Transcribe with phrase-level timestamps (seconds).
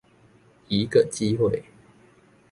[0.67, 1.63] 一個機會